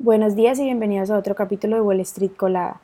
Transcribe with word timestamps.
Buenos 0.00 0.36
días 0.36 0.60
y 0.60 0.62
bienvenidos 0.62 1.10
a 1.10 1.18
otro 1.18 1.34
capítulo 1.34 1.74
de 1.74 1.82
Wall 1.82 1.98
Street 2.02 2.30
Colada. 2.36 2.80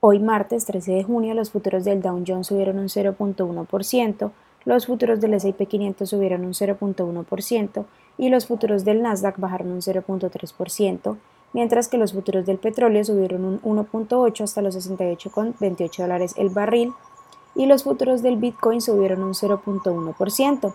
Hoy 0.00 0.18
martes 0.18 0.66
13 0.66 0.92
de 0.92 1.04
junio 1.04 1.32
los 1.32 1.50
futuros 1.50 1.86
del 1.86 2.02
Dow 2.02 2.22
Jones 2.26 2.48
subieron 2.48 2.78
un 2.78 2.88
0.1%, 2.88 4.30
los 4.66 4.86
futuros 4.86 5.22
del 5.22 5.32
S&P 5.32 5.64
500 5.64 6.06
subieron 6.06 6.44
un 6.44 6.52
0.1% 6.52 7.84
y 8.18 8.28
los 8.28 8.46
futuros 8.46 8.84
del 8.84 9.00
Nasdaq 9.00 9.38
bajaron 9.38 9.72
un 9.72 9.80
0.3%, 9.80 11.16
mientras 11.54 11.88
que 11.88 11.96
los 11.96 12.12
futuros 12.12 12.44
del 12.44 12.58
petróleo 12.58 13.02
subieron 13.04 13.46
un 13.46 13.62
1.8 13.62 14.44
hasta 14.44 14.60
los 14.60 14.76
68,28 14.76 15.96
dólares 15.96 16.34
el 16.36 16.50
barril 16.50 16.92
y 17.54 17.64
los 17.64 17.84
futuros 17.84 18.20
del 18.20 18.36
Bitcoin 18.36 18.82
subieron 18.82 19.22
un 19.22 19.32
0.1%. 19.32 20.74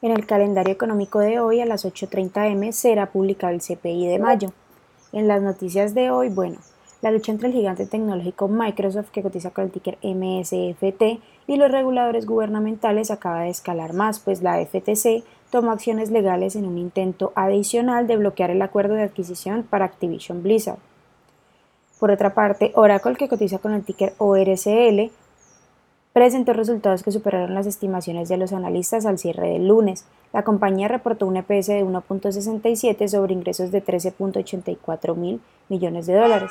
En 0.00 0.12
el 0.12 0.26
calendario 0.26 0.72
económico 0.72 1.18
de 1.18 1.40
hoy 1.40 1.60
a 1.60 1.66
las 1.66 1.84
8.30 1.84 2.52
am 2.52 2.72
será 2.72 3.10
publicado 3.10 3.52
el 3.52 3.60
CPI 3.60 4.06
de 4.06 4.20
mayo. 4.20 4.52
En 5.14 5.28
las 5.28 5.40
noticias 5.42 5.94
de 5.94 6.10
hoy, 6.10 6.28
bueno, 6.28 6.56
la 7.00 7.12
lucha 7.12 7.30
entre 7.30 7.46
el 7.46 7.54
gigante 7.54 7.86
tecnológico 7.86 8.48
Microsoft, 8.48 9.10
que 9.12 9.22
cotiza 9.22 9.52
con 9.52 9.62
el 9.62 9.70
ticker 9.70 9.96
MSFT, 10.02 11.20
y 11.46 11.56
los 11.56 11.70
reguladores 11.70 12.26
gubernamentales 12.26 13.12
acaba 13.12 13.42
de 13.42 13.50
escalar 13.50 13.92
más, 13.92 14.18
pues 14.18 14.42
la 14.42 14.58
FTC 14.58 15.22
tomó 15.52 15.70
acciones 15.70 16.10
legales 16.10 16.56
en 16.56 16.66
un 16.66 16.78
intento 16.78 17.30
adicional 17.36 18.08
de 18.08 18.16
bloquear 18.16 18.50
el 18.50 18.60
acuerdo 18.60 18.94
de 18.94 19.04
adquisición 19.04 19.62
para 19.62 19.84
Activision 19.84 20.42
Blizzard. 20.42 20.80
Por 22.00 22.10
otra 22.10 22.34
parte, 22.34 22.72
Oracle, 22.74 23.14
que 23.14 23.28
cotiza 23.28 23.58
con 23.58 23.72
el 23.72 23.84
ticker 23.84 24.14
ORCL, 24.18 25.12
presentó 26.12 26.54
resultados 26.54 27.04
que 27.04 27.12
superaron 27.12 27.54
las 27.54 27.66
estimaciones 27.66 28.28
de 28.28 28.36
los 28.36 28.52
analistas 28.52 29.06
al 29.06 29.20
cierre 29.20 29.50
del 29.50 29.68
lunes. 29.68 30.06
La 30.34 30.42
compañía 30.42 30.88
reportó 30.88 31.28
un 31.28 31.36
EPS 31.36 31.68
de 31.68 31.84
1.67 31.84 33.06
sobre 33.06 33.34
ingresos 33.34 33.70
de 33.70 33.84
13.84 33.84 35.14
mil 35.14 35.40
millones 35.68 36.06
de 36.06 36.14
dólares. 36.14 36.50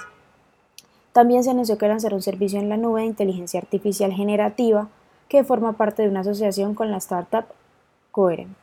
También 1.11 1.43
se 1.43 1.51
anunció 1.51 1.77
que 1.77 1.89
lanzará 1.89 2.15
un 2.15 2.21
servicio 2.21 2.61
en 2.61 2.69
la 2.69 2.77
nube 2.77 3.01
de 3.01 3.07
inteligencia 3.07 3.59
artificial 3.59 4.13
generativa 4.13 4.87
que 5.27 5.43
forma 5.43 5.73
parte 5.73 6.01
de 6.01 6.07
una 6.07 6.21
asociación 6.21 6.75
con 6.75 6.91
la 6.91 6.97
startup 6.97 7.43
Coherent. 8.11 8.55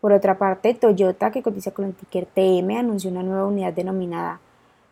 Por 0.00 0.12
otra 0.12 0.38
parte, 0.38 0.74
Toyota, 0.74 1.32
que 1.32 1.42
cotiza 1.42 1.72
con 1.72 1.86
el 1.86 1.94
ticker 1.94 2.26
TM, 2.26 2.70
anunció 2.78 3.10
una 3.10 3.24
nueva 3.24 3.46
unidad 3.46 3.72
denominada 3.72 4.38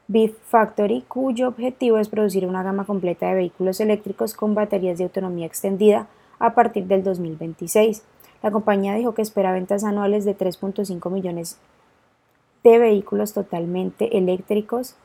Beef 0.09 0.37
Factory, 0.49 1.03
cuyo 1.07 1.47
objetivo 1.47 1.99
es 1.99 2.09
producir 2.09 2.45
una 2.45 2.65
gama 2.65 2.87
completa 2.87 3.29
de 3.29 3.37
vehículos 3.37 3.79
eléctricos 3.79 4.35
con 4.35 4.57
baterías 4.57 4.99
de 4.99 5.05
autonomía 5.05 5.47
extendida 5.47 6.09
a 6.41 6.55
partir 6.55 6.87
del 6.87 7.05
2026. 7.05 8.03
La 8.45 8.51
compañía 8.51 8.93
dijo 8.95 9.15
que 9.15 9.23
espera 9.23 9.53
ventas 9.53 9.85
anuales 9.85 10.27
de 10.27 10.37
3.5 10.37 11.11
millones 11.11 11.57
de 12.63 12.79
vehículos 12.79 13.33
totalmente 13.33 14.19
eléctricos 14.19 14.97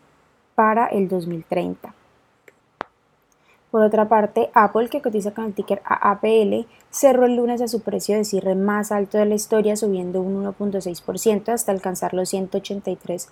para 0.56 0.88
el 0.88 1.08
2030. 1.08 1.94
Por 3.72 3.82
otra 3.82 4.10
parte, 4.10 4.50
Apple, 4.54 4.90
que 4.90 5.02
cotiza 5.02 5.34
con 5.34 5.46
el 5.46 5.54
ticker 5.54 5.82
AAPL, 5.86 6.68
cerró 6.90 7.24
el 7.24 7.38
lunes 7.38 7.62
a 7.62 7.70
su 7.70 7.80
precio 7.80 8.18
de 8.18 8.26
cierre 8.26 8.56
más 8.56 8.92
alto 8.92 9.18
de 9.18 9.26
la 9.26 9.36
historia, 9.36 9.78
subiendo 9.78 10.22
un 10.22 10.44
1.6% 10.44 11.54
hasta 11.54 11.72
alcanzar 11.72 12.14
los 12.14 12.28
183 12.28 13.30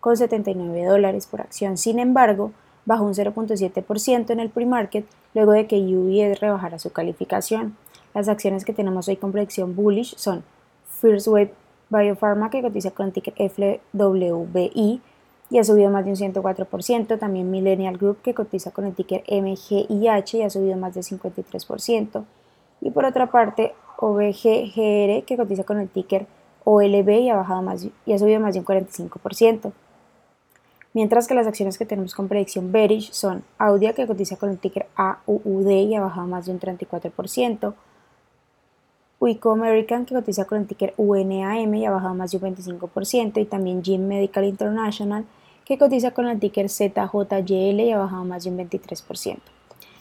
con 0.00 0.16
79 0.16 0.86
dólares 0.86 1.26
por 1.26 1.42
acción. 1.42 1.76
Sin 1.76 1.98
embargo, 1.98 2.52
bajó 2.86 3.04
un 3.04 3.12
0.7% 3.12 4.30
en 4.30 4.40
el 4.40 4.48
pre-market 4.48 5.04
luego 5.34 5.52
de 5.52 5.66
que 5.66 5.76
UBS 5.76 6.40
rebajara 6.40 6.78
su 6.78 6.92
calificación. 6.92 7.76
Las 8.14 8.28
acciones 8.28 8.64
que 8.64 8.72
tenemos 8.72 9.08
hoy 9.08 9.16
con 9.16 9.32
predicción 9.32 9.76
bullish 9.76 10.16
son 10.16 10.42
First 11.00 11.28
Wave 11.28 11.52
Biopharma 11.90 12.50
que 12.50 12.62
cotiza 12.62 12.90
con 12.90 13.12
ticker 13.12 13.34
FWBI 13.34 15.00
y 15.50 15.58
ha 15.58 15.64
subido 15.64 15.90
más 15.90 16.04
de 16.04 16.10
un 16.10 16.16
104%, 16.16 17.18
también 17.18 17.50
Millennial 17.50 17.96
Group 17.96 18.22
que 18.22 18.34
cotiza 18.34 18.70
con 18.70 18.84
el 18.84 18.94
ticker 18.94 19.24
MGIH 19.28 20.38
y 20.38 20.42
ha 20.42 20.50
subido 20.50 20.76
más 20.76 20.94
de 20.94 21.00
53%, 21.00 22.24
y 22.80 22.90
por 22.90 23.04
otra 23.04 23.30
parte 23.30 23.74
OBGGR 23.98 25.24
que 25.24 25.36
cotiza 25.36 25.64
con 25.64 25.80
el 25.80 25.88
ticker 25.88 26.26
OLB 26.64 27.08
y 27.08 27.30
ha, 27.30 27.36
bajado 27.36 27.62
más, 27.62 27.86
y 28.06 28.12
ha 28.12 28.18
subido 28.18 28.38
más 28.38 28.54
de 28.54 28.60
un 28.60 28.66
45% 28.66 29.72
mientras 30.92 31.26
que 31.26 31.34
las 31.34 31.46
acciones 31.46 31.78
que 31.78 31.86
tenemos 31.86 32.14
con 32.14 32.28
predicción 32.28 32.72
bearish 32.72 33.12
son 33.12 33.44
Audia, 33.58 33.94
que 33.94 34.06
cotiza 34.06 34.36
con 34.36 34.50
el 34.50 34.58
ticker 34.58 34.86
AUUD 34.96 35.68
y 35.68 35.94
ha 35.94 36.00
bajado 36.00 36.26
más 36.26 36.46
de 36.46 36.52
un 36.52 36.60
34%, 36.60 37.74
Wico 39.20 39.52
American, 39.52 40.06
que 40.06 40.14
cotiza 40.14 40.46
con 40.46 40.58
el 40.58 40.66
ticker 40.66 40.94
UNAM 40.96 41.74
y 41.74 41.86
ha 41.86 41.90
bajado 41.90 42.14
más 42.14 42.30
de 42.30 42.38
un 42.38 42.56
25%, 42.56 43.40
y 43.40 43.44
también 43.44 43.82
Gym 43.82 44.08
Medical 44.08 44.44
International, 44.44 45.26
que 45.64 45.78
cotiza 45.78 46.10
con 46.10 46.26
el 46.26 46.40
ticker 46.40 46.68
ZJYL 46.68 47.80
y 47.80 47.92
ha 47.92 47.98
bajado 47.98 48.24
más 48.24 48.44
de 48.44 48.50
un 48.50 48.58
23%. 48.58 49.38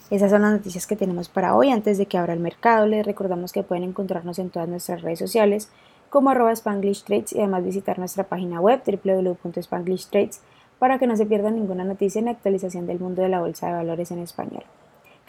Esas 0.10 0.32
son 0.32 0.42
las 0.42 0.54
noticias 0.54 0.88
que 0.88 0.96
tenemos 0.96 1.30
para 1.30 1.56
hoy. 1.56 1.70
Antes 1.70 1.98
de 1.98 2.08
que 2.08 2.18
abra 2.18 2.34
el 2.34 2.40
mercado, 2.40 2.88
les 2.88 3.06
recordamos 3.06 3.52
que 3.52 3.62
pueden 3.62 3.84
encontrarnos 3.84 4.40
en 4.40 4.50
todas 4.50 4.68
nuestras 4.68 5.02
redes 5.02 5.20
sociales 5.20 5.70
como 6.10 6.32
arroba 6.32 6.52
Spanglish 6.52 7.04
Trades 7.04 7.34
y 7.34 7.40
además 7.40 7.64
visitar 7.64 8.00
nuestra 8.00 8.24
página 8.24 8.60
web 8.60 8.82
www.spanglishtrades.com 8.84 10.60
para 10.80 10.98
que 10.98 11.08
no 11.08 11.16
se 11.18 11.26
pierda 11.26 11.52
ninguna 11.52 11.84
noticia 11.84 12.20
en 12.20 12.30
actualización 12.30 12.88
del 12.88 13.00
mundo 13.00 13.22
de 13.22 13.30
la 13.30 13.42
bolsa 13.42 13.68
de 13.68 13.74
valores 13.74 14.12
en 14.12 14.20
español. 14.20 14.64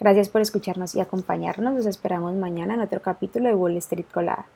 Gracias 0.01 0.29
por 0.29 0.41
escucharnos 0.41 0.95
y 0.95 0.99
acompañarnos. 0.99 1.75
Nos 1.75 1.85
esperamos 1.85 2.33
mañana 2.33 2.73
en 2.73 2.81
otro 2.81 3.03
capítulo 3.03 3.49
de 3.49 3.53
Wall 3.53 3.77
Street 3.77 4.07
Colada. 4.11 4.47